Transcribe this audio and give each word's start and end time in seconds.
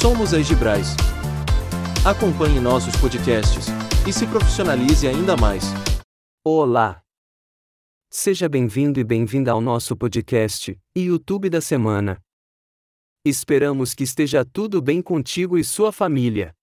Somos 0.00 0.32
a 0.32 0.40
Gibrais. 0.40 0.96
Acompanhe 2.06 2.58
nossos 2.58 2.96
podcasts 2.96 3.66
e 4.08 4.12
se 4.14 4.26
profissionalize 4.26 5.06
ainda 5.06 5.36
mais. 5.36 5.64
Olá! 6.42 7.02
Seja 8.10 8.48
bem-vindo 8.48 8.98
e 8.98 9.04
bem-vinda 9.04 9.52
ao 9.52 9.60
nosso 9.60 9.94
podcast 9.94 10.74
e 10.96 11.00
YouTube 11.02 11.50
da 11.50 11.60
semana. 11.60 12.18
Esperamos 13.26 13.92
que 13.92 14.02
esteja 14.02 14.42
tudo 14.42 14.80
bem 14.80 15.02
contigo 15.02 15.58
e 15.58 15.62
sua 15.62 15.92
família. 15.92 16.54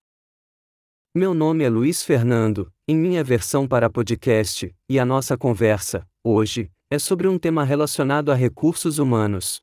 Meu 1.15 1.35
nome 1.35 1.63
é 1.63 1.69
Luiz 1.69 2.01
Fernando, 2.01 2.73
em 2.87 2.97
minha 2.97 3.23
versão 3.23 3.67
para 3.67 3.87
podcast, 3.87 4.75
e 4.89 4.97
a 4.97 5.05
nossa 5.05 5.37
conversa, 5.37 6.07
hoje, 6.25 6.71
é 6.89 6.97
sobre 6.97 7.27
um 7.27 7.37
tema 7.37 7.63
relacionado 7.63 8.31
a 8.31 8.35
recursos 8.35 8.97
humanos. 8.97 9.61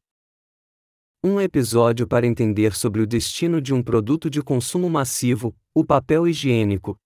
Um 1.26 1.40
episódio 1.40 2.06
para 2.06 2.26
entender 2.26 2.74
sobre 2.74 3.00
o 3.00 3.06
destino 3.06 3.58
de 3.58 3.72
um 3.72 3.82
produto 3.82 4.28
de 4.28 4.42
consumo 4.42 4.90
massivo, 4.90 5.56
o 5.72 5.82
papel 5.82 6.28
higiênico. 6.28 7.00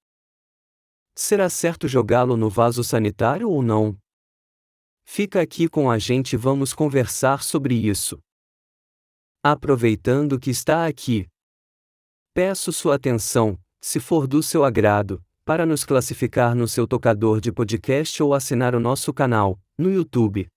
Será 1.14 1.48
certo 1.48 1.86
jogá-lo 1.86 2.36
no 2.36 2.50
vaso 2.50 2.82
sanitário 2.82 3.48
ou 3.48 3.62
não? 3.62 3.96
Fica 5.04 5.40
aqui 5.40 5.68
com 5.68 5.88
a 5.88 6.00
gente 6.00 6.32
e 6.32 6.36
vamos 6.36 6.74
conversar 6.74 7.44
sobre 7.44 7.76
isso. 7.76 8.18
Aproveitando 9.40 10.36
que 10.36 10.50
está 10.50 10.88
aqui, 10.88 11.28
peço 12.34 12.72
sua 12.72 12.96
atenção, 12.96 13.56
se 13.80 14.00
for 14.00 14.26
do 14.26 14.42
seu 14.42 14.64
agrado, 14.64 15.24
para 15.44 15.64
nos 15.64 15.84
classificar 15.84 16.56
no 16.56 16.66
seu 16.66 16.88
tocador 16.88 17.40
de 17.40 17.52
podcast 17.52 18.20
ou 18.20 18.34
assinar 18.34 18.74
o 18.74 18.80
nosso 18.80 19.14
canal, 19.14 19.60
no 19.78 19.88
YouTube. 19.88 20.48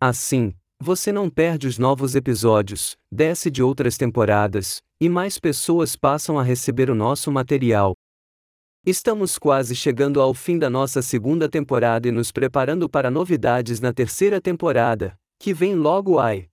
Assim, 0.00 0.52
você 0.80 1.10
não 1.10 1.28
perde 1.30 1.66
os 1.66 1.78
novos 1.78 2.14
episódios, 2.14 2.96
desce 3.10 3.50
de 3.50 3.62
outras 3.62 3.96
temporadas, 3.96 4.82
e 5.00 5.08
mais 5.08 5.38
pessoas 5.38 5.96
passam 5.96 6.38
a 6.38 6.42
receber 6.42 6.90
o 6.90 6.94
nosso 6.94 7.32
material. 7.32 7.94
Estamos 8.84 9.38
quase 9.38 9.74
chegando 9.74 10.20
ao 10.20 10.32
fim 10.32 10.58
da 10.58 10.70
nossa 10.70 11.02
segunda 11.02 11.48
temporada 11.48 12.06
e 12.06 12.12
nos 12.12 12.30
preparando 12.30 12.88
para 12.88 13.10
novidades 13.10 13.80
na 13.80 13.92
terceira 13.92 14.40
temporada, 14.40 15.18
que 15.40 15.52
vem 15.52 15.74
logo 15.74 16.20
aí. 16.20 16.46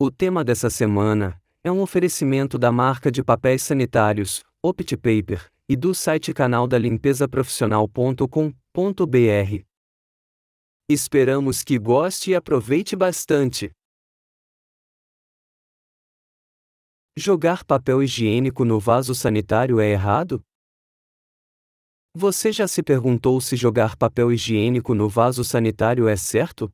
O 0.00 0.10
tema 0.10 0.42
dessa 0.42 0.68
semana 0.68 1.40
é 1.62 1.70
um 1.70 1.80
oferecimento 1.80 2.58
da 2.58 2.72
marca 2.72 3.12
de 3.12 3.22
papéis 3.22 3.62
sanitários, 3.62 4.42
OptiPaper, 4.62 5.48
e 5.68 5.76
do 5.76 5.94
site 5.94 6.34
canal 6.34 6.66
da 6.66 6.76
limpesaprofissional.com.br. 6.76 9.69
Esperamos 10.92 11.62
que 11.62 11.78
goste 11.78 12.32
e 12.32 12.34
aproveite 12.34 12.96
bastante. 12.96 13.70
Jogar 17.16 17.62
papel 17.62 18.02
higiênico 18.02 18.64
no 18.64 18.80
vaso 18.80 19.14
sanitário 19.14 19.78
é 19.78 19.88
errado? 19.88 20.42
Você 22.12 22.50
já 22.50 22.66
se 22.66 22.82
perguntou 22.82 23.40
se 23.40 23.54
jogar 23.54 23.96
papel 23.96 24.32
higiênico 24.32 24.92
no 24.92 25.08
vaso 25.08 25.44
sanitário 25.44 26.08
é 26.08 26.16
certo? 26.16 26.68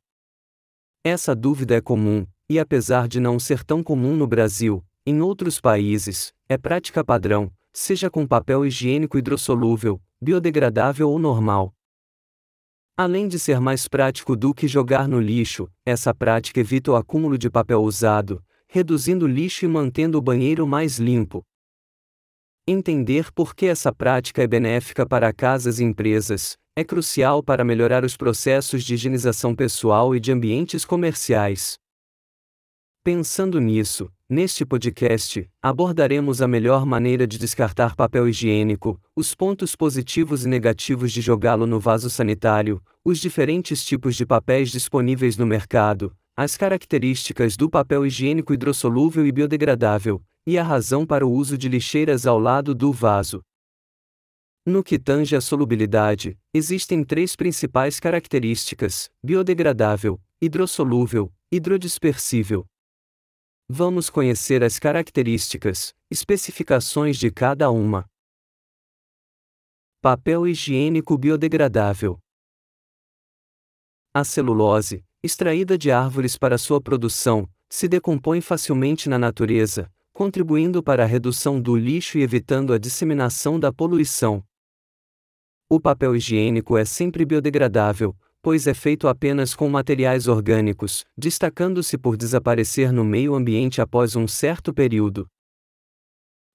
Essa 1.04 1.36
dúvida 1.36 1.76
é 1.76 1.82
comum, 1.82 2.26
e 2.48 2.58
apesar 2.58 3.08
de 3.08 3.20
não 3.20 3.38
ser 3.38 3.62
tão 3.62 3.82
comum 3.82 4.16
no 4.16 4.26
Brasil, 4.26 4.82
em 5.04 5.20
outros 5.20 5.60
países, 5.60 6.32
é 6.48 6.56
prática 6.56 7.04
padrão, 7.04 7.52
seja 7.70 8.08
com 8.08 8.26
papel 8.26 8.64
higiênico 8.64 9.18
hidrossolúvel, 9.18 10.00
biodegradável 10.22 11.10
ou 11.10 11.18
normal. 11.18 11.75
Além 12.98 13.28
de 13.28 13.38
ser 13.38 13.60
mais 13.60 13.86
prático 13.86 14.34
do 14.34 14.54
que 14.54 14.66
jogar 14.66 15.06
no 15.06 15.20
lixo, 15.20 15.68
essa 15.84 16.14
prática 16.14 16.60
evita 16.60 16.92
o 16.92 16.96
acúmulo 16.96 17.36
de 17.36 17.50
papel 17.50 17.82
usado, 17.82 18.42
reduzindo 18.66 19.26
o 19.26 19.28
lixo 19.28 19.66
e 19.66 19.68
mantendo 19.68 20.16
o 20.16 20.22
banheiro 20.22 20.66
mais 20.66 20.98
limpo. 20.98 21.44
Entender 22.66 23.30
por 23.32 23.54
que 23.54 23.66
essa 23.66 23.94
prática 23.94 24.42
é 24.42 24.46
benéfica 24.46 25.06
para 25.06 25.30
casas 25.30 25.78
e 25.78 25.84
empresas 25.84 26.56
é 26.74 26.82
crucial 26.82 27.42
para 27.42 27.64
melhorar 27.64 28.02
os 28.02 28.16
processos 28.16 28.82
de 28.82 28.94
higienização 28.94 29.54
pessoal 29.54 30.16
e 30.16 30.20
de 30.20 30.32
ambientes 30.32 30.84
comerciais. 30.84 31.78
Pensando 33.06 33.60
nisso, 33.60 34.10
neste 34.28 34.66
podcast, 34.66 35.48
abordaremos 35.62 36.42
a 36.42 36.48
melhor 36.48 36.84
maneira 36.84 37.24
de 37.24 37.38
descartar 37.38 37.94
papel 37.94 38.28
higiênico, 38.28 39.00
os 39.14 39.32
pontos 39.32 39.76
positivos 39.76 40.44
e 40.44 40.48
negativos 40.48 41.12
de 41.12 41.20
jogá-lo 41.20 41.68
no 41.68 41.78
vaso 41.78 42.10
sanitário, 42.10 42.82
os 43.04 43.20
diferentes 43.20 43.84
tipos 43.84 44.16
de 44.16 44.26
papéis 44.26 44.72
disponíveis 44.72 45.36
no 45.36 45.46
mercado, 45.46 46.12
as 46.36 46.56
características 46.56 47.56
do 47.56 47.70
papel 47.70 48.04
higiênico 48.04 48.52
hidrossolúvel 48.52 49.24
e 49.24 49.30
biodegradável, 49.30 50.20
e 50.44 50.58
a 50.58 50.64
razão 50.64 51.06
para 51.06 51.24
o 51.24 51.30
uso 51.30 51.56
de 51.56 51.68
lixeiras 51.68 52.26
ao 52.26 52.40
lado 52.40 52.74
do 52.74 52.90
vaso. 52.90 53.40
No 54.66 54.82
que 54.82 54.98
tange 54.98 55.36
à 55.36 55.40
solubilidade, 55.40 56.36
existem 56.52 57.04
três 57.04 57.36
principais 57.36 58.00
características: 58.00 59.08
biodegradável, 59.22 60.20
hidrossolúvel, 60.42 61.32
hidrodispersível. 61.52 62.66
Vamos 63.68 64.08
conhecer 64.08 64.62
as 64.62 64.78
características, 64.78 65.92
especificações 66.08 67.16
de 67.16 67.32
cada 67.32 67.68
uma. 67.68 68.08
Papel 70.00 70.46
higiênico 70.46 71.18
biodegradável. 71.18 72.16
A 74.14 74.22
celulose, 74.22 75.04
extraída 75.20 75.76
de 75.76 75.90
árvores 75.90 76.38
para 76.38 76.56
sua 76.58 76.80
produção, 76.80 77.50
se 77.68 77.88
decompõe 77.88 78.40
facilmente 78.40 79.08
na 79.08 79.18
natureza, 79.18 79.92
contribuindo 80.12 80.80
para 80.80 81.02
a 81.02 81.06
redução 81.06 81.60
do 81.60 81.76
lixo 81.76 82.18
e 82.18 82.22
evitando 82.22 82.72
a 82.72 82.78
disseminação 82.78 83.58
da 83.58 83.72
poluição. 83.72 84.44
O 85.68 85.80
papel 85.80 86.14
higiênico 86.14 86.78
é 86.78 86.84
sempre 86.84 87.24
biodegradável, 87.24 88.16
pois 88.46 88.68
é 88.68 88.74
feito 88.74 89.08
apenas 89.08 89.56
com 89.56 89.68
materiais 89.68 90.28
orgânicos, 90.28 91.04
destacando-se 91.18 91.98
por 91.98 92.16
desaparecer 92.16 92.92
no 92.92 93.04
meio 93.04 93.34
ambiente 93.34 93.80
após 93.80 94.14
um 94.14 94.28
certo 94.28 94.72
período. 94.72 95.26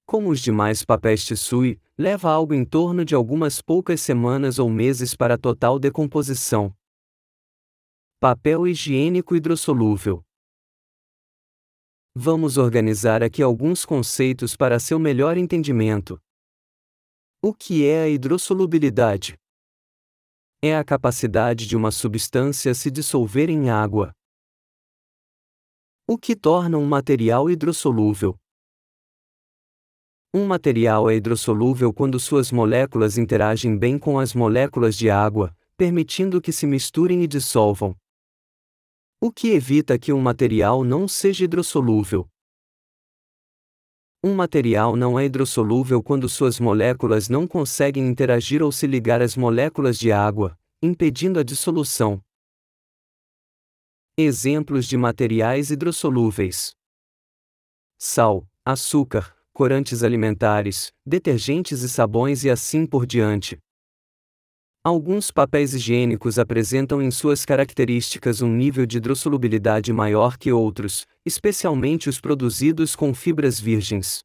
Como 0.06 0.30
os 0.30 0.40
demais 0.40 0.86
papéis 0.86 1.22
tissue, 1.22 1.78
leva 1.98 2.30
algo 2.30 2.54
em 2.54 2.64
torno 2.64 3.04
de 3.04 3.14
algumas 3.14 3.60
poucas 3.60 4.00
semanas 4.00 4.58
ou 4.58 4.70
meses 4.70 5.14
para 5.14 5.36
total 5.36 5.78
decomposição. 5.78 6.74
Papel 8.18 8.66
higiênico 8.66 9.36
hidrossolúvel. 9.36 10.24
Vamos 12.14 12.56
organizar 12.56 13.22
aqui 13.22 13.42
alguns 13.42 13.84
conceitos 13.84 14.56
para 14.56 14.80
seu 14.80 14.98
melhor 14.98 15.36
entendimento. 15.36 16.18
O 17.42 17.52
que 17.52 17.84
é 17.84 18.04
a 18.04 18.08
hidrossolubilidade? 18.08 19.41
É 20.64 20.76
a 20.76 20.84
capacidade 20.84 21.66
de 21.66 21.76
uma 21.76 21.90
substância 21.90 22.72
se 22.72 22.88
dissolver 22.88 23.50
em 23.50 23.68
água. 23.68 24.12
O 26.06 26.16
que 26.16 26.36
torna 26.36 26.78
um 26.78 26.86
material 26.86 27.50
hidrossolúvel? 27.50 28.38
Um 30.32 30.46
material 30.46 31.10
é 31.10 31.16
hidrossolúvel 31.16 31.92
quando 31.92 32.20
suas 32.20 32.52
moléculas 32.52 33.18
interagem 33.18 33.76
bem 33.76 33.98
com 33.98 34.20
as 34.20 34.34
moléculas 34.34 34.96
de 34.96 35.10
água, 35.10 35.52
permitindo 35.76 36.40
que 36.40 36.52
se 36.52 36.64
misturem 36.64 37.24
e 37.24 37.26
dissolvam. 37.26 37.96
O 39.20 39.32
que 39.32 39.48
evita 39.48 39.98
que 39.98 40.12
um 40.12 40.20
material 40.20 40.84
não 40.84 41.08
seja 41.08 41.44
hidrossolúvel? 41.44 42.31
Um 44.24 44.34
material 44.34 44.94
não 44.94 45.18
é 45.18 45.24
hidrossolúvel 45.24 46.00
quando 46.00 46.28
suas 46.28 46.60
moléculas 46.60 47.28
não 47.28 47.44
conseguem 47.44 48.06
interagir 48.06 48.62
ou 48.62 48.70
se 48.70 48.86
ligar 48.86 49.20
às 49.20 49.36
moléculas 49.36 49.98
de 49.98 50.12
água, 50.12 50.56
impedindo 50.80 51.40
a 51.40 51.42
dissolução. 51.42 52.22
Exemplos 54.16 54.86
de 54.86 54.96
materiais 54.96 55.72
hidrossolúveis: 55.72 56.72
sal, 57.98 58.46
açúcar, 58.64 59.36
corantes 59.52 60.04
alimentares, 60.04 60.92
detergentes 61.04 61.82
e 61.82 61.88
sabões 61.88 62.44
e 62.44 62.50
assim 62.50 62.86
por 62.86 63.04
diante. 63.04 63.58
Alguns 64.84 65.30
papéis 65.30 65.74
higiênicos 65.74 66.40
apresentam 66.40 67.00
em 67.00 67.08
suas 67.08 67.44
características 67.44 68.42
um 68.42 68.52
nível 68.52 68.84
de 68.84 68.96
hidrossolubilidade 68.96 69.92
maior 69.92 70.36
que 70.36 70.50
outros, 70.50 71.06
especialmente 71.24 72.08
os 72.08 72.20
produzidos 72.20 72.96
com 72.96 73.14
fibras 73.14 73.60
virgens. 73.60 74.24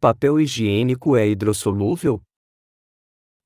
Papel 0.00 0.40
higiênico 0.40 1.14
é 1.14 1.28
hidrossolúvel? 1.28 2.22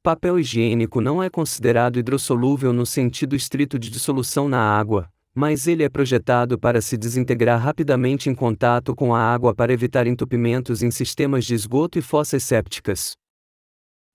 Papel 0.04 0.38
higiênico 0.38 1.00
não 1.00 1.20
é 1.20 1.28
considerado 1.28 1.98
hidrossolúvel 1.98 2.72
no 2.72 2.86
sentido 2.86 3.34
estrito 3.34 3.76
de 3.76 3.90
dissolução 3.90 4.48
na 4.48 4.60
água, 4.60 5.10
mas 5.34 5.66
ele 5.66 5.82
é 5.82 5.88
projetado 5.88 6.56
para 6.56 6.80
se 6.80 6.96
desintegrar 6.96 7.60
rapidamente 7.60 8.30
em 8.30 8.34
contato 8.36 8.94
com 8.94 9.12
a 9.12 9.20
água 9.20 9.52
para 9.52 9.72
evitar 9.72 10.06
entupimentos 10.06 10.80
em 10.80 10.92
sistemas 10.92 11.44
de 11.44 11.56
esgoto 11.56 11.98
e 11.98 12.02
fossas 12.02 12.44
sépticas. 12.44 13.17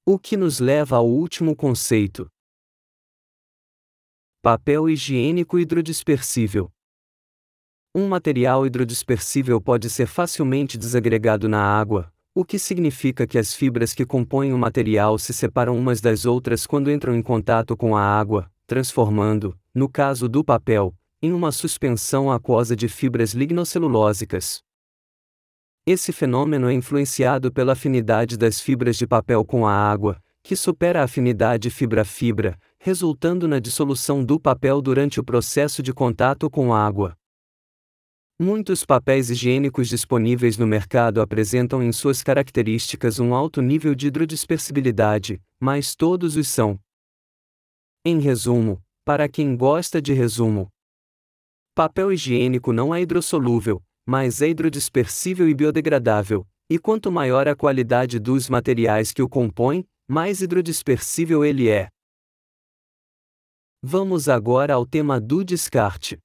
O 0.05 0.19
que 0.19 0.35
nos 0.35 0.59
leva 0.59 0.97
ao 0.97 1.07
último 1.07 1.55
conceito: 1.55 2.27
Papel 4.41 4.89
higiênico 4.89 5.57
hidrodispersível. 5.57 6.69
Um 7.95 8.09
material 8.09 8.65
hidrodispersível 8.65 9.61
pode 9.61 9.89
ser 9.89 10.05
facilmente 10.07 10.77
desagregado 10.77 11.47
na 11.47 11.63
água, 11.63 12.11
o 12.35 12.43
que 12.43 12.59
significa 12.59 13.25
que 13.25 13.37
as 13.37 13.53
fibras 13.53 13.93
que 13.93 14.05
compõem 14.05 14.51
o 14.51 14.57
material 14.57 15.17
se 15.17 15.31
separam 15.31 15.77
umas 15.77 16.01
das 16.01 16.25
outras 16.25 16.67
quando 16.67 16.91
entram 16.91 17.15
em 17.15 17.21
contato 17.21 17.77
com 17.77 17.95
a 17.95 18.01
água, 18.01 18.51
transformando, 18.67 19.57
no 19.73 19.87
caso 19.87 20.27
do 20.27 20.43
papel, 20.43 20.93
em 21.21 21.31
uma 21.31 21.53
suspensão 21.53 22.29
aquosa 22.29 22.75
de 22.75 22.89
fibras 22.89 23.31
lignocelulósicas. 23.31 24.61
Esse 25.85 26.13
fenômeno 26.13 26.69
é 26.69 26.73
influenciado 26.73 27.51
pela 27.51 27.73
afinidade 27.73 28.37
das 28.37 28.61
fibras 28.61 28.95
de 28.95 29.05
papel 29.05 29.43
com 29.43 29.67
a 29.67 29.73
água, 29.73 30.17
que 30.41 30.55
supera 30.55 31.01
a 31.01 31.03
afinidade 31.03 31.69
fibra-fibra, 31.69 32.57
resultando 32.79 33.49
na 33.49 33.59
dissolução 33.59 34.23
do 34.23 34.39
papel 34.39 34.81
durante 34.81 35.19
o 35.19 35.23
processo 35.23 35.83
de 35.83 35.91
contato 35.93 36.49
com 36.49 36.73
a 36.73 36.85
água. 36.85 37.17
Muitos 38.39 38.85
papéis 38.85 39.29
higiênicos 39.29 39.89
disponíveis 39.89 40.57
no 40.57 40.65
mercado 40.65 41.21
apresentam 41.21 41.83
em 41.83 41.91
suas 41.91 42.23
características 42.23 43.19
um 43.19 43.35
alto 43.35 43.61
nível 43.61 43.93
de 43.93 44.07
hidrodispersibilidade, 44.07 45.41
mas 45.59 45.95
todos 45.95 46.37
os 46.37 46.47
são. 46.47 46.79
Em 48.05 48.19
resumo, 48.19 48.81
para 49.03 49.27
quem 49.27 49.55
gosta 49.55 50.01
de 50.01 50.13
resumo, 50.13 50.69
papel 51.75 52.11
higiênico 52.11 52.71
não 52.71 52.95
é 52.95 53.01
hidrossolúvel, 53.01 53.83
mas 54.05 54.41
é 54.41 54.49
hidrodispersível 54.49 55.47
e 55.47 55.53
biodegradável, 55.53 56.45
e 56.69 56.77
quanto 56.79 57.11
maior 57.11 57.47
a 57.47 57.55
qualidade 57.55 58.19
dos 58.19 58.49
materiais 58.49 59.11
que 59.11 59.21
o 59.21 59.29
compõem, 59.29 59.85
mais 60.07 60.41
hidrodispersível 60.41 61.45
ele 61.45 61.69
é. 61.69 61.87
Vamos 63.81 64.29
agora 64.29 64.73
ao 64.73 64.85
tema 64.85 65.19
do 65.19 65.43
descarte. 65.43 66.17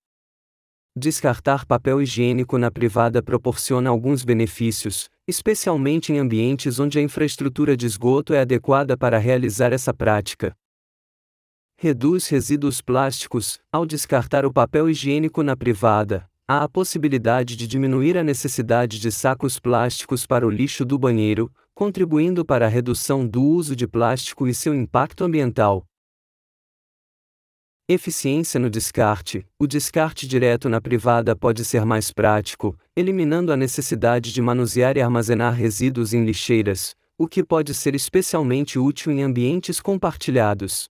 Descartar 0.97 1.65
papel 1.65 2.03
higiênico 2.03 2.59
na 2.59 2.71
privada 2.71 3.23
proporciona 3.23 3.91
alguns 3.91 4.25
benefícios, 4.25 5.09
especialmente 5.29 6.13
em 6.13 6.19
ambientes 6.19 6.81
onde 6.81 6.99
a 6.99 7.03
infraestrutura 7.03 7.77
de 7.77 7.87
esgoto 7.87 8.35
é 8.35 8.41
adequada 8.41 8.97
para 8.97 9.19
realizar 9.19 9.73
essa 9.73 9.95
prática. 9.95 10.57
Reduz 11.77 12.27
resíduos 12.27 12.83
plásticos. 12.83 13.61
Ao 13.71 13.87
descartar 13.87 14.45
o 14.45 14.53
papel 14.53 14.91
higiênico 14.91 15.45
na 15.45 15.57
privada, 15.57 16.29
há 16.51 16.65
a 16.65 16.69
possibilidade 16.69 17.55
de 17.55 17.67
diminuir 17.69 18.17
a 18.17 18.25
necessidade 18.25 18.99
de 18.99 19.13
sacos 19.13 19.61
plásticos 19.61 20.27
para 20.27 20.47
o 20.47 20.51
lixo 20.51 20.83
do 20.83 20.99
banheiro, 20.99 21.53
contribuindo 21.75 22.43
para 22.43 22.65
a 22.65 22.69
redução 22.71 23.29
do 23.29 23.43
uso 23.43 23.77
de 23.77 23.87
plástico 23.87 24.49
e 24.49 24.55
seu 24.55 24.75
impacto 24.75 25.25
ambiental. 25.25 25.85
Eficiência 27.87 28.59
no 28.59 28.71
descarte: 28.71 29.47
O 29.59 29.67
descarte 29.67 30.27
direto 30.27 30.71
na 30.71 30.81
privada 30.81 31.37
pode 31.37 31.67
ser 31.67 31.85
mais 31.85 32.11
prático, 32.11 32.75
eliminando 32.97 33.53
a 33.53 33.57
necessidade 33.57 34.33
de 34.33 34.41
manusear 34.41 34.97
e 34.97 35.03
armazenar 35.03 35.53
resíduos 35.53 36.15
em 36.15 36.25
lixeiras, 36.25 36.97
o 37.19 37.29
que 37.29 37.45
pode 37.45 37.75
ser 37.75 37.95
especialmente 37.95 38.79
útil 38.79 39.13
em 39.13 39.23
ambientes 39.23 39.81
compartilhados. 39.81 40.89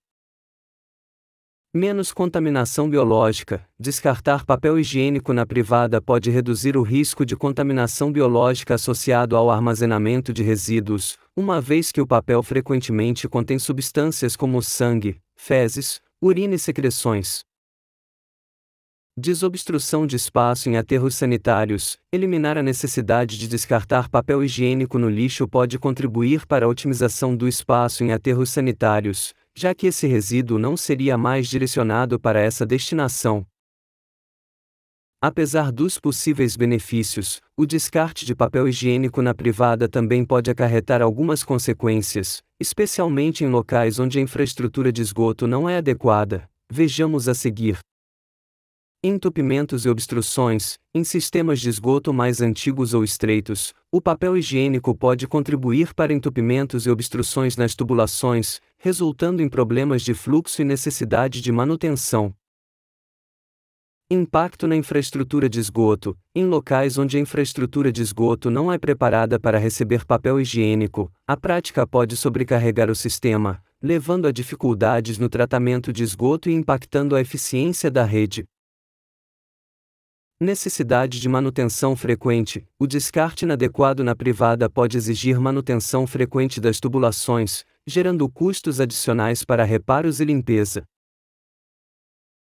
Menos 1.75 2.13
contaminação 2.13 2.89
biológica: 2.89 3.63
descartar 3.79 4.47
papel 4.47 4.79
higiênico 4.79 5.35
na 5.35 5.45
privada 5.45 6.01
pode 6.01 6.31
reduzir 6.31 6.79
o 6.79 6.83
risco 6.83 7.27
de 7.27 7.37
contaminação 7.37 8.11
biológica 8.11 8.75
associado 8.75 9.37
ao 9.37 9.51
armazenamento 9.51 10.33
de 10.33 10.43
resíduos, 10.43 11.19
uma 11.37 11.61
vez 11.61 11.93
que 11.93 12.01
o 12.01 12.07
papel 12.07 12.43
frequentemente 12.43 13.29
contém 13.29 13.59
substâncias 13.59 14.35
como 14.35 14.63
sangue, 14.63 15.21
fezes, 15.37 16.01
urina 16.23 16.55
e 16.55 16.59
secreções. 16.59 17.45
Desobstrução 19.15 20.07
de 20.07 20.17
espaço 20.17 20.71
em 20.71 20.79
aterros 20.79 21.17
sanitários. 21.17 21.99
Eliminar 22.11 22.57
a 22.57 22.63
necessidade 22.63 23.37
de 23.37 23.47
descartar 23.47 24.09
papel 24.09 24.43
higiênico 24.43 24.99
no 24.99 25.11
lixo 25.11 25.47
pode 25.47 25.79
contribuir 25.79 26.47
para 26.47 26.65
a 26.65 26.69
otimização 26.69 27.37
do 27.37 27.47
espaço 27.47 28.03
em 28.05 28.13
aterros 28.13 28.49
sanitários, 28.49 29.35
já 29.59 29.75
que 29.75 29.89
esse 29.89 30.07
resíduo 30.07 30.57
não 30.57 30.77
seria 30.77 31.19
mais 31.19 31.49
direcionado 31.49 32.21
para 32.21 32.41
essa 32.41 32.65
destinação. 32.65 33.45
Apesar 35.21 35.73
dos 35.73 35.99
possíveis 35.99 36.57
benefícios, 36.57 37.41
o 37.57 37.67
descarte 37.67 38.25
de 38.25 38.37
papel 38.37 38.69
higiênico 38.69 39.21
na 39.21 39.35
privada 39.35 39.89
também 39.89 40.25
pode 40.25 40.49
acarretar 40.49 41.03
algumas 41.03 41.43
consequências, 41.43 42.41
especialmente 42.61 43.43
em 43.43 43.49
locais 43.49 43.99
onde 43.99 44.21
a 44.21 44.23
infraestrutura 44.23 44.93
de 44.93 45.03
esgoto 45.03 45.49
não 45.49 45.69
é 45.69 45.79
adequada. 45.79 46.49
Vejamos 46.71 47.29
a 47.29 47.35
seguir. 47.35 47.81
Entupimentos 49.01 49.85
e 49.85 49.89
obstruções. 49.89 50.77
Em 50.93 51.05
sistemas 51.05 51.61
de 51.61 51.69
esgoto 51.69 52.13
mais 52.13 52.41
antigos 52.41 52.95
ou 52.95 53.05
estreitos, 53.05 53.73
o 53.93 54.01
papel 54.01 54.37
higiênico 54.37 54.93
pode 54.93 55.29
contribuir 55.29 55.95
para 55.95 56.13
entupimentos 56.13 56.85
e 56.85 56.91
obstruções 56.91 57.57
nas 57.57 57.77
tubulações, 57.77 58.61
resultando 58.77 59.41
em 59.41 59.49
problemas 59.49 60.03
de 60.03 60.15
fluxo 60.15 60.63
e 60.63 60.65
necessidade 60.65 61.41
de 61.41 61.53
manutenção. 61.53 62.35
Impacto 64.11 64.67
na 64.67 64.75
infraestrutura 64.75 65.49
de 65.49 65.61
esgoto. 65.61 66.19
Em 66.35 66.45
locais 66.47 66.99
onde 66.99 67.19
a 67.19 67.21
infraestrutura 67.21 67.93
de 67.93 68.03
esgoto 68.03 68.51
não 68.51 68.73
é 68.73 68.79
preparada 68.79 69.39
para 69.39 69.59
receber 69.59 70.05
papel 70.05 70.41
higiênico, 70.41 71.09
a 71.25 71.37
prática 71.37 71.87
pode 71.87 72.17
sobrecarregar 72.17 72.91
o 72.91 72.97
sistema, 72.97 73.63
levando 73.81 74.27
a 74.27 74.33
dificuldades 74.33 75.19
no 75.19 75.29
tratamento 75.29 75.93
de 75.93 76.03
esgoto 76.03 76.51
e 76.51 76.53
impactando 76.53 77.15
a 77.15 77.21
eficiência 77.21 77.89
da 77.93 78.05
rede. 78.05 78.45
Necessidade 80.41 81.19
de 81.19 81.29
manutenção 81.29 81.97
frequente. 81.97 82.65
O 82.79 82.87
descarte 82.87 83.45
inadequado 83.45 84.05
na 84.05 84.15
privada 84.15 84.71
pode 84.71 84.97
exigir 84.97 85.41
manutenção 85.41 86.07
frequente 86.07 86.61
das 86.61 86.79
tubulações, 86.79 87.65
gerando 87.85 88.29
custos 88.29 88.79
adicionais 88.79 89.43
para 89.43 89.65
reparos 89.65 90.21
e 90.21 90.25
limpeza. 90.25 90.85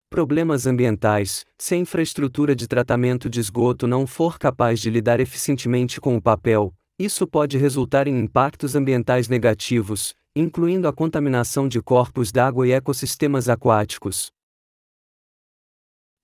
Problemas 0.08 0.68
ambientais: 0.68 1.48
se 1.58 1.74
a 1.74 1.78
infraestrutura 1.80 2.56
de 2.56 2.68
tratamento 2.68 3.28
de 3.28 3.40
esgoto 3.40 3.88
não 3.88 4.06
for 4.06 4.38
capaz 4.38 4.80
de 4.80 4.92
lidar 4.92 5.20
eficientemente 5.20 6.00
com 6.00 6.16
o 6.16 6.22
papel, 6.22 6.72
isso 7.00 7.26
pode 7.26 7.58
resultar 7.58 8.08
em 8.08 8.20
impactos 8.20 8.76
ambientais 8.76 9.28
negativos, 9.28 10.14
incluindo 10.36 10.88
a 10.88 10.94
contaminação 10.94 11.68
de 11.68 11.82
corpos 11.82 12.32
d'água 12.32 12.68
e 12.68 12.72
ecossistemas 12.72 13.50
aquáticos. 13.50 14.32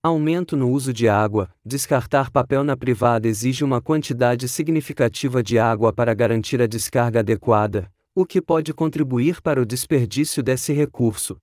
Aumento 0.06 0.56
no 0.56 0.70
uso 0.70 0.92
de 0.92 1.08
água: 1.08 1.50
descartar 1.64 2.30
papel 2.30 2.62
na 2.62 2.76
privada 2.76 3.26
exige 3.26 3.64
uma 3.64 3.80
quantidade 3.82 4.46
significativa 4.46 5.42
de 5.42 5.58
água 5.58 5.92
para 5.92 6.14
garantir 6.14 6.62
a 6.62 6.66
descarga 6.68 7.18
adequada, 7.18 7.92
o 8.14 8.24
que 8.24 8.40
pode 8.40 8.72
contribuir 8.72 9.42
para 9.42 9.60
o 9.60 9.66
desperdício 9.66 10.44
desse 10.44 10.72
recurso. 10.72 11.36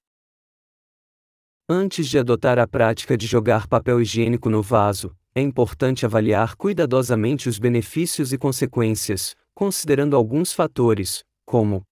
Antes 1.67 2.07
de 2.07 2.17
adotar 2.17 2.57
a 2.57 2.65
prática 2.65 3.17
de 3.17 3.27
jogar 3.27 3.67
papel 3.67 3.99
higiênico 3.99 4.49
no 4.49 4.61
vaso, 4.61 5.13
é 5.35 5.41
importante 5.41 6.05
avaliar 6.05 6.55
cuidadosamente 6.55 7.49
os 7.49 7.59
benefícios 7.59 8.31
e 8.31 8.37
consequências, 8.37 9.35
considerando 9.53 10.15
alguns 10.15 10.53
fatores, 10.53 11.21
como 11.45 11.83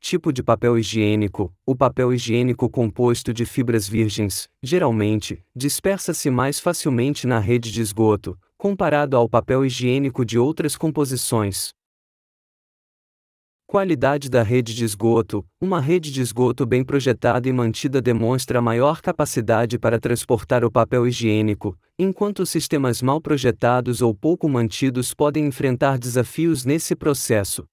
Tipo 0.00 0.32
de 0.32 0.42
papel 0.42 0.78
higiênico: 0.78 1.52
O 1.66 1.74
papel 1.74 2.12
higiênico 2.12 2.68
composto 2.70 3.32
de 3.34 3.44
fibras 3.44 3.88
virgens, 3.88 4.48
geralmente, 4.62 5.42
dispersa-se 5.54 6.30
mais 6.30 6.60
facilmente 6.60 7.26
na 7.26 7.38
rede 7.38 7.72
de 7.72 7.80
esgoto, 7.80 8.38
comparado 8.56 9.16
ao 9.16 9.28
papel 9.28 9.64
higiênico 9.64 10.24
de 10.24 10.38
outras 10.38 10.76
composições. 10.76 11.70
Qualidade 13.66 14.30
da 14.30 14.44
rede 14.44 14.72
de 14.72 14.84
esgoto: 14.84 15.44
Uma 15.60 15.80
rede 15.80 16.12
de 16.12 16.20
esgoto 16.22 16.64
bem 16.64 16.84
projetada 16.84 17.48
e 17.48 17.52
mantida 17.52 18.00
demonstra 18.00 18.62
maior 18.62 19.00
capacidade 19.00 19.76
para 19.76 19.98
transportar 19.98 20.64
o 20.64 20.70
papel 20.70 21.04
higiênico, 21.04 21.76
enquanto 21.98 22.46
sistemas 22.46 23.02
mal 23.02 23.20
projetados 23.20 24.00
ou 24.00 24.14
pouco 24.14 24.48
mantidos 24.48 25.12
podem 25.12 25.46
enfrentar 25.46 25.98
desafios 25.98 26.64
nesse 26.64 26.94
processo. 26.94 27.66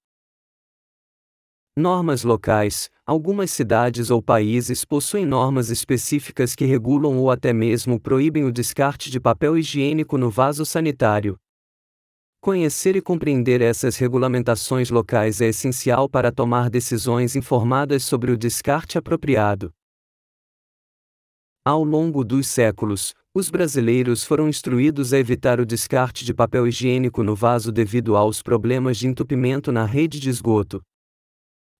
Normas 1.75 2.23
locais: 2.23 2.87
Algumas 3.03 3.49
cidades 3.49 4.11
ou 4.11 4.21
países 4.21 4.85
possuem 4.85 5.25
normas 5.25 5.71
específicas 5.71 6.53
que 6.53 6.65
regulam 6.65 7.17
ou 7.17 7.31
até 7.31 7.51
mesmo 7.51 7.99
proíbem 7.99 8.43
o 8.43 8.51
descarte 8.51 9.09
de 9.09 9.19
papel 9.19 9.57
higiênico 9.57 10.15
no 10.15 10.29
vaso 10.29 10.67
sanitário. 10.67 11.35
Conhecer 12.39 12.95
e 12.95 13.01
compreender 13.01 13.59
essas 13.59 13.97
regulamentações 13.97 14.91
locais 14.91 15.41
é 15.41 15.47
essencial 15.47 16.07
para 16.07 16.31
tomar 16.31 16.69
decisões 16.69 17.35
informadas 17.35 18.03
sobre 18.03 18.31
o 18.31 18.37
descarte 18.37 18.99
apropriado. 18.99 19.71
Ao 21.65 21.83
longo 21.83 22.23
dos 22.23 22.45
séculos, 22.45 23.15
os 23.33 23.49
brasileiros 23.49 24.23
foram 24.23 24.47
instruídos 24.47 25.11
a 25.11 25.17
evitar 25.17 25.59
o 25.59 25.65
descarte 25.65 26.23
de 26.23 26.35
papel 26.35 26.67
higiênico 26.67 27.23
no 27.23 27.35
vaso 27.35 27.71
devido 27.71 28.15
aos 28.15 28.43
problemas 28.43 28.97
de 28.97 29.07
entupimento 29.07 29.71
na 29.71 29.85
rede 29.85 30.19
de 30.19 30.29
esgoto. 30.29 30.83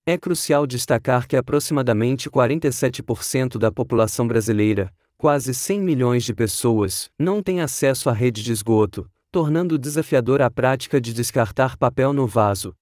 É 0.05 0.17
crucial 0.17 0.67
destacar 0.67 1.25
que 1.25 1.37
aproximadamente 1.37 2.29
47% 2.29 3.57
da 3.57 3.71
população 3.71 4.27
brasileira, 4.27 4.93
quase 5.17 5.53
100 5.53 5.79
milhões 5.79 6.25
de 6.25 6.33
pessoas 6.33 7.09
não 7.17 7.41
têm 7.41 7.61
acesso 7.61 8.09
à 8.09 8.13
rede 8.13 8.43
de 8.43 8.51
esgoto, 8.51 9.09
tornando 9.31 9.79
desafiador 9.79 10.41
a 10.41 10.51
prática 10.51 10.99
de 10.99 11.13
descartar 11.13 11.77
papel 11.77 12.11
no 12.11 12.27
vaso. 12.27 12.75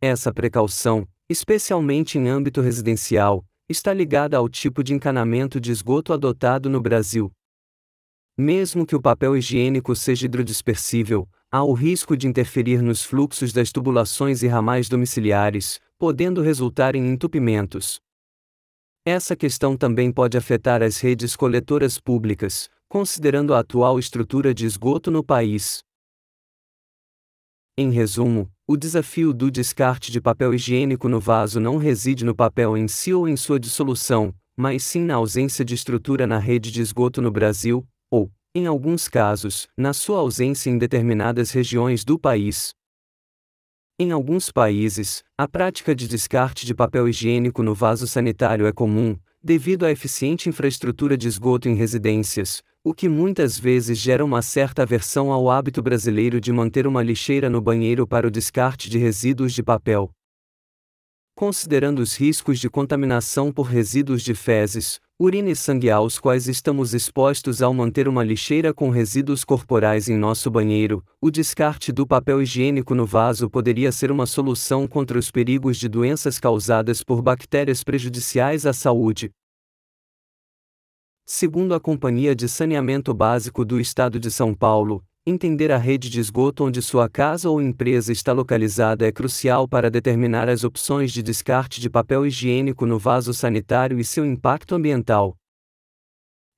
Essa 0.00 0.32
precaução, 0.32 1.08
especialmente 1.28 2.18
em 2.18 2.28
âmbito 2.28 2.60
residencial, 2.60 3.44
está 3.68 3.92
ligada 3.92 4.36
ao 4.36 4.48
tipo 4.48 4.84
de 4.84 4.94
encanamento 4.94 5.60
de 5.60 5.72
esgoto 5.72 6.12
adotado 6.12 6.70
no 6.70 6.80
Brasil. 6.80 7.32
Mesmo 8.38 8.86
que 8.86 8.94
o 8.94 9.02
papel 9.02 9.36
higiênico 9.36 9.96
seja 9.96 10.26
hidrodispersível, 10.26 11.28
há 11.50 11.64
o 11.64 11.72
risco 11.72 12.16
de 12.16 12.28
interferir 12.28 12.80
nos 12.80 13.02
fluxos 13.02 13.52
das 13.52 13.72
tubulações 13.72 14.44
e 14.44 14.46
ramais 14.46 14.88
domiciliares, 14.88 15.80
podendo 15.98 16.42
resultar 16.42 16.94
em 16.94 17.06
entupimentos. 17.08 17.98
Essa 19.04 19.34
questão 19.34 19.76
também 19.76 20.12
pode 20.12 20.36
afetar 20.36 20.82
as 20.82 20.98
redes 20.98 21.34
coletoras 21.34 21.98
públicas, 21.98 22.68
considerando 22.88 23.54
a 23.54 23.60
atual 23.60 23.98
estrutura 23.98 24.52
de 24.52 24.66
esgoto 24.66 25.10
no 25.10 25.24
país. 25.24 25.80
Em 27.78 27.90
resumo, 27.90 28.50
o 28.66 28.76
desafio 28.76 29.32
do 29.32 29.50
descarte 29.50 30.10
de 30.10 30.20
papel 30.20 30.52
higiênico 30.52 31.08
no 31.08 31.20
vaso 31.20 31.60
não 31.60 31.76
reside 31.76 32.24
no 32.24 32.34
papel 32.34 32.76
em 32.76 32.88
si 32.88 33.12
ou 33.12 33.28
em 33.28 33.36
sua 33.36 33.60
dissolução, 33.60 34.34
mas 34.56 34.82
sim 34.82 35.02
na 35.02 35.14
ausência 35.14 35.64
de 35.64 35.74
estrutura 35.74 36.26
na 36.26 36.38
rede 36.38 36.70
de 36.70 36.80
esgoto 36.80 37.22
no 37.22 37.30
Brasil, 37.30 37.86
ou, 38.10 38.30
em 38.54 38.66
alguns 38.66 39.08
casos, 39.08 39.68
na 39.76 39.92
sua 39.92 40.18
ausência 40.18 40.70
em 40.70 40.78
determinadas 40.78 41.50
regiões 41.50 42.04
do 42.04 42.18
país. 42.18 42.74
Em 43.98 44.10
alguns 44.10 44.52
países, 44.52 45.24
a 45.38 45.48
prática 45.48 45.94
de 45.94 46.06
descarte 46.06 46.66
de 46.66 46.74
papel 46.74 47.08
higiênico 47.08 47.62
no 47.62 47.74
vaso 47.74 48.06
sanitário 48.06 48.66
é 48.66 48.72
comum, 48.72 49.16
devido 49.42 49.86
à 49.86 49.90
eficiente 49.90 50.50
infraestrutura 50.50 51.16
de 51.16 51.26
esgoto 51.26 51.66
em 51.66 51.74
residências, 51.74 52.62
o 52.84 52.92
que 52.92 53.08
muitas 53.08 53.58
vezes 53.58 53.96
gera 53.96 54.22
uma 54.22 54.42
certa 54.42 54.82
aversão 54.82 55.32
ao 55.32 55.50
hábito 55.50 55.82
brasileiro 55.82 56.38
de 56.38 56.52
manter 56.52 56.86
uma 56.86 57.02
lixeira 57.02 57.48
no 57.48 57.62
banheiro 57.62 58.06
para 58.06 58.28
o 58.28 58.30
descarte 58.30 58.90
de 58.90 58.98
resíduos 58.98 59.54
de 59.54 59.62
papel. 59.62 60.10
Considerando 61.38 61.98
os 61.98 62.16
riscos 62.16 62.58
de 62.58 62.70
contaminação 62.70 63.52
por 63.52 63.64
resíduos 63.64 64.22
de 64.22 64.34
fezes, 64.34 64.98
urina 65.18 65.50
e 65.50 65.54
sangue 65.54 65.90
aos 65.90 66.18
quais 66.18 66.48
estamos 66.48 66.94
expostos 66.94 67.60
ao 67.60 67.74
manter 67.74 68.08
uma 68.08 68.24
lixeira 68.24 68.72
com 68.72 68.88
resíduos 68.88 69.44
corporais 69.44 70.08
em 70.08 70.16
nosso 70.16 70.50
banheiro, 70.50 71.04
o 71.20 71.30
descarte 71.30 71.92
do 71.92 72.06
papel 72.06 72.40
higiênico 72.40 72.94
no 72.94 73.04
vaso 73.04 73.50
poderia 73.50 73.92
ser 73.92 74.10
uma 74.10 74.24
solução 74.24 74.88
contra 74.88 75.18
os 75.18 75.30
perigos 75.30 75.76
de 75.76 75.90
doenças 75.90 76.38
causadas 76.38 77.04
por 77.04 77.20
bactérias 77.20 77.84
prejudiciais 77.84 78.64
à 78.64 78.72
saúde, 78.72 79.30
Segundo 81.28 81.74
a 81.74 81.80
Companhia 81.80 82.36
de 82.36 82.48
Saneamento 82.48 83.12
Básico 83.12 83.64
do 83.64 83.80
Estado 83.80 84.20
de 84.20 84.30
São 84.30 84.54
Paulo, 84.54 85.04
entender 85.28 85.72
a 85.72 85.76
rede 85.76 86.08
de 86.08 86.20
esgoto 86.20 86.64
onde 86.64 86.80
sua 86.80 87.08
casa 87.08 87.50
ou 87.50 87.60
empresa 87.60 88.12
está 88.12 88.32
localizada 88.32 89.04
é 89.04 89.10
crucial 89.10 89.66
para 89.66 89.90
determinar 89.90 90.48
as 90.48 90.62
opções 90.62 91.10
de 91.10 91.20
descarte 91.20 91.80
de 91.80 91.90
papel 91.90 92.24
higiênico 92.24 92.86
no 92.86 92.96
vaso 92.96 93.34
sanitário 93.34 93.98
e 93.98 94.04
seu 94.04 94.24
impacto 94.24 94.76
ambiental. 94.76 95.36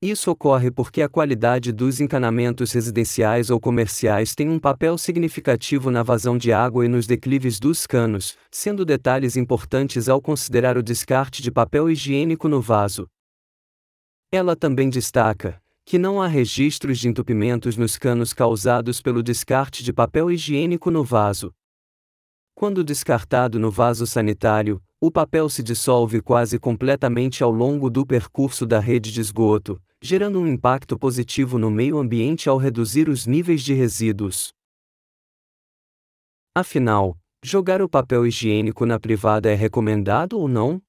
Isso 0.03 0.31
ocorre 0.31 0.71
porque 0.71 1.01
a 1.01 1.09
qualidade 1.09 1.73
dos 1.73 1.99
encanamentos 1.99 2.71
residenciais 2.71 3.49
ou 3.49 3.59
comerciais 3.59 4.35
tem 4.35 4.51
um 4.51 4.59
papel 4.59 4.99
significativo 4.99 5.91
na 5.91 6.03
vazão 6.03 6.37
de 6.37 6.53
água 6.53 6.85
e 6.85 6.89
nos 6.89 7.07
declives 7.07 7.59
dos 7.59 7.87
canos, 7.87 8.37
sendo 8.51 8.85
detalhes 8.85 9.35
importantes 9.35 10.11
ao 10.11 10.21
considerar 10.21 10.77
o 10.77 10.83
descarte 10.83 11.43
de 11.43 11.51
papel 11.51 11.91
higiênico 11.91 12.49
no 12.49 12.61
vaso. 12.61 13.09
Ela 14.31 14.55
também 14.55 14.91
destaca 14.91 15.59
que 15.89 15.97
não 15.97 16.21
há 16.21 16.27
registros 16.27 16.99
de 16.99 17.09
entupimentos 17.09 17.75
nos 17.75 17.97
canos 17.97 18.35
causados 18.35 19.01
pelo 19.01 19.23
descarte 19.23 19.83
de 19.83 19.91
papel 19.91 20.31
higiênico 20.31 20.91
no 20.91 21.03
vaso. 21.03 21.51
Quando 22.55 22.85
descartado 22.85 23.59
no 23.59 23.71
vaso 23.71 24.07
sanitário, 24.07 24.83
o 25.01 25.11
papel 25.11 25.49
se 25.49 25.63
dissolve 25.63 26.21
quase 26.21 26.59
completamente 26.59 27.43
ao 27.43 27.51
longo 27.51 27.89
do 27.89 28.05
percurso 28.05 28.67
da 28.67 28.79
rede 28.79 29.11
de 29.11 29.23
esgoto, 29.23 29.83
gerando 29.99 30.39
um 30.39 30.47
impacto 30.47 30.99
positivo 30.99 31.59
no 31.59 31.71
meio 31.71 31.97
ambiente 31.97 32.51
ao 32.51 32.59
reduzir 32.59 33.09
os 33.09 33.27
níveis 33.27 33.63
de 33.63 33.73
resíduos. 33.73 34.53
Afinal, 36.55 37.17
jogar 37.43 37.81
o 37.81 37.89
papel 37.89 38.27
higiênico 38.27 38.85
na 38.85 39.01
privada 39.01 39.51
é 39.51 39.55
recomendado 39.55 40.39
ou 40.39 40.49
não? 40.49 40.83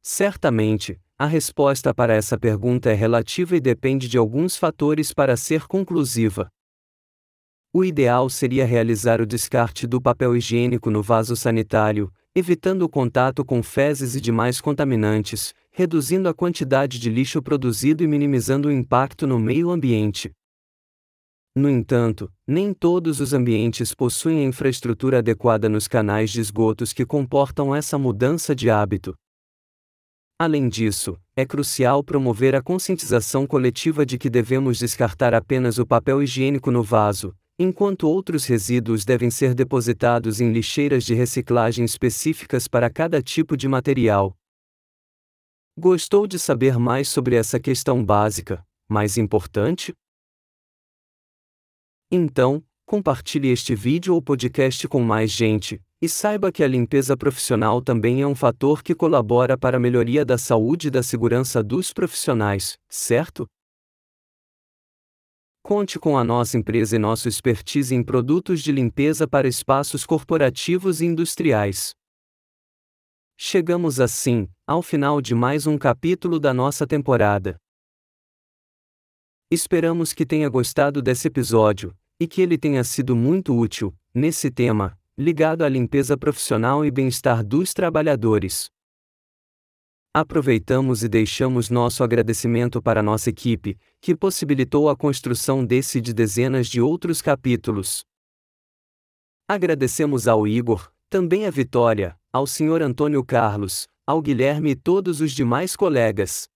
Certamente, 0.00 0.98
a 1.22 1.26
resposta 1.26 1.94
para 1.94 2.12
essa 2.12 2.36
pergunta 2.36 2.90
é 2.90 2.94
relativa 2.94 3.56
e 3.56 3.60
depende 3.60 4.08
de 4.08 4.18
alguns 4.18 4.56
fatores 4.56 5.14
para 5.14 5.36
ser 5.36 5.68
conclusiva. 5.68 6.48
O 7.72 7.84
ideal 7.84 8.28
seria 8.28 8.66
realizar 8.66 9.20
o 9.20 9.26
descarte 9.26 9.86
do 9.86 10.02
papel 10.02 10.36
higiênico 10.36 10.90
no 10.90 11.00
vaso 11.00 11.36
sanitário, 11.36 12.12
evitando 12.34 12.82
o 12.82 12.88
contato 12.88 13.44
com 13.44 13.62
fezes 13.62 14.16
e 14.16 14.20
demais 14.20 14.60
contaminantes, 14.60 15.54
reduzindo 15.70 16.28
a 16.28 16.34
quantidade 16.34 16.98
de 16.98 17.08
lixo 17.08 17.40
produzido 17.40 18.02
e 18.02 18.08
minimizando 18.08 18.66
o 18.66 18.72
impacto 18.72 19.24
no 19.24 19.38
meio 19.38 19.70
ambiente. 19.70 20.32
No 21.54 21.70
entanto, 21.70 22.28
nem 22.44 22.74
todos 22.74 23.20
os 23.20 23.32
ambientes 23.32 23.94
possuem 23.94 24.40
a 24.40 24.48
infraestrutura 24.48 25.18
adequada 25.18 25.68
nos 25.68 25.86
canais 25.86 26.32
de 26.32 26.40
esgotos 26.40 26.92
que 26.92 27.06
comportam 27.06 27.72
essa 27.72 27.96
mudança 27.96 28.56
de 28.56 28.68
hábito. 28.68 29.14
Além 30.38 30.68
disso, 30.68 31.16
é 31.36 31.46
crucial 31.46 32.02
promover 32.02 32.54
a 32.54 32.62
conscientização 32.62 33.46
coletiva 33.46 34.04
de 34.04 34.18
que 34.18 34.28
devemos 34.28 34.78
descartar 34.78 35.34
apenas 35.34 35.78
o 35.78 35.86
papel 35.86 36.22
higiênico 36.22 36.70
no 36.70 36.82
vaso, 36.82 37.34
enquanto 37.58 38.08
outros 38.08 38.44
resíduos 38.44 39.04
devem 39.04 39.30
ser 39.30 39.54
depositados 39.54 40.40
em 40.40 40.52
lixeiras 40.52 41.04
de 41.04 41.14
reciclagem 41.14 41.84
específicas 41.84 42.66
para 42.66 42.90
cada 42.90 43.22
tipo 43.22 43.56
de 43.56 43.68
material. 43.68 44.36
Gostou 45.78 46.26
de 46.26 46.38
saber 46.38 46.78
mais 46.78 47.08
sobre 47.08 47.36
essa 47.36 47.58
questão 47.58 48.04
básica, 48.04 48.66
mais 48.88 49.16
importante? 49.16 49.92
Então, 52.10 52.62
compartilhe 52.84 53.48
este 53.48 53.74
vídeo 53.74 54.14
ou 54.14 54.20
podcast 54.20 54.86
com 54.86 55.00
mais 55.00 55.30
gente, 55.30 55.80
e 56.02 56.08
saiba 56.08 56.50
que 56.50 56.64
a 56.64 56.66
limpeza 56.66 57.16
profissional 57.16 57.80
também 57.80 58.22
é 58.22 58.26
um 58.26 58.34
fator 58.34 58.82
que 58.82 58.92
colabora 58.92 59.56
para 59.56 59.76
a 59.76 59.80
melhoria 59.80 60.24
da 60.24 60.36
saúde 60.36 60.88
e 60.88 60.90
da 60.90 61.00
segurança 61.00 61.62
dos 61.62 61.92
profissionais, 61.92 62.76
certo? 62.88 63.46
Conte 65.62 66.00
com 66.00 66.18
a 66.18 66.24
nossa 66.24 66.58
empresa 66.58 66.96
e 66.96 66.98
nosso 66.98 67.28
expertise 67.28 67.94
em 67.94 68.02
produtos 68.02 68.60
de 68.60 68.72
limpeza 68.72 69.28
para 69.28 69.46
espaços 69.46 70.04
corporativos 70.04 71.00
e 71.00 71.06
industriais. 71.06 71.92
Chegamos 73.38 74.00
assim, 74.00 74.48
ao 74.66 74.82
final 74.82 75.20
de 75.20 75.36
mais 75.36 75.68
um 75.68 75.78
capítulo 75.78 76.40
da 76.40 76.52
nossa 76.52 76.84
temporada. 76.84 77.56
Esperamos 79.52 80.12
que 80.12 80.26
tenha 80.26 80.48
gostado 80.48 81.00
desse 81.00 81.28
episódio, 81.28 81.96
e 82.18 82.26
que 82.26 82.42
ele 82.42 82.58
tenha 82.58 82.82
sido 82.82 83.14
muito 83.14 83.56
útil, 83.56 83.94
nesse 84.12 84.50
tema, 84.50 84.98
ligado 85.16 85.62
à 85.62 85.68
limpeza 85.68 86.16
profissional 86.16 86.84
e 86.84 86.90
bem-estar 86.90 87.44
dos 87.44 87.74
trabalhadores. 87.74 88.70
Aproveitamos 90.14 91.02
e 91.02 91.08
deixamos 91.08 91.70
nosso 91.70 92.02
agradecimento 92.02 92.82
para 92.82 93.02
nossa 93.02 93.30
equipe, 93.30 93.78
que 94.00 94.14
possibilitou 94.14 94.88
a 94.88 94.96
construção 94.96 95.64
desse 95.64 95.98
e 95.98 96.00
de 96.00 96.12
dezenas 96.12 96.66
de 96.66 96.80
outros 96.80 97.20
capítulos. 97.22 98.04
Agradecemos 99.48 100.26
ao 100.28 100.46
Igor, 100.46 100.90
também 101.10 101.46
à 101.46 101.50
Vitória, 101.50 102.18
ao 102.32 102.46
Sr. 102.46 102.82
Antônio 102.82 103.24
Carlos, 103.24 103.86
ao 104.06 104.20
Guilherme 104.22 104.70
e 104.70 104.76
todos 104.76 105.20
os 105.20 105.32
demais 105.32 105.76
colegas. 105.76 106.48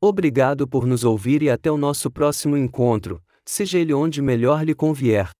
Obrigado 0.00 0.66
por 0.66 0.86
nos 0.86 1.04
ouvir 1.04 1.42
e 1.42 1.50
até 1.50 1.70
o 1.70 1.76
nosso 1.76 2.10
próximo 2.10 2.56
encontro, 2.56 3.22
seja 3.44 3.78
ele 3.78 3.92
onde 3.92 4.22
melhor 4.22 4.64
lhe 4.64 4.74
convier. 4.74 5.30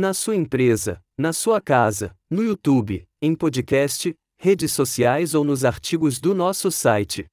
Na 0.00 0.14
sua 0.14 0.34
empresa, 0.34 0.98
na 1.18 1.30
sua 1.30 1.60
casa, 1.60 2.16
no 2.30 2.42
YouTube, 2.42 3.06
em 3.20 3.34
podcast, 3.34 4.14
redes 4.40 4.72
sociais 4.72 5.34
ou 5.34 5.44
nos 5.44 5.62
artigos 5.62 6.18
do 6.18 6.34
nosso 6.34 6.70
site. 6.70 7.26